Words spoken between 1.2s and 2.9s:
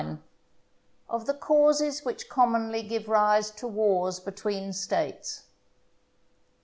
the Causes which commonly